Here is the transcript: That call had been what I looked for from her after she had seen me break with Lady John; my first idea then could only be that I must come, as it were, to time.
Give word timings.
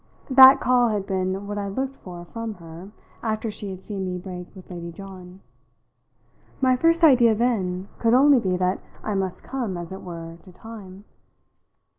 That 0.31 0.59
call 0.59 0.89
had 0.89 1.05
been 1.05 1.45
what 1.45 1.59
I 1.59 1.67
looked 1.67 1.95
for 1.97 2.25
from 2.25 2.55
her 2.55 2.89
after 3.21 3.51
she 3.51 3.69
had 3.69 3.83
seen 3.83 4.03
me 4.07 4.17
break 4.17 4.47
with 4.55 4.71
Lady 4.71 4.91
John; 4.91 5.41
my 6.59 6.75
first 6.75 7.03
idea 7.03 7.35
then 7.35 7.87
could 7.99 8.15
only 8.15 8.39
be 8.39 8.57
that 8.57 8.81
I 9.03 9.13
must 9.13 9.43
come, 9.43 9.77
as 9.77 9.91
it 9.91 10.01
were, 10.01 10.37
to 10.37 10.51
time. 10.51 11.05